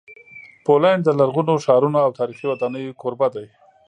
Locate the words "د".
1.05-1.09